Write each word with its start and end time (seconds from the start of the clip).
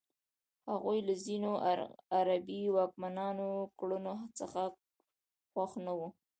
هغوی 0.69 0.99
له 1.07 1.13
ځینو 1.25 1.51
عربي 2.17 2.61
واکمنانو 2.75 3.49
کړنو 3.79 4.15
څخه 4.39 4.61
خوښ 5.51 5.71
نه 5.85 5.93
وو. 5.97 6.07